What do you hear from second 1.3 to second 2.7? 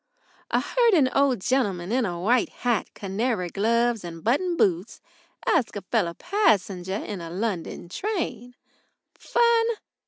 gentleman in a white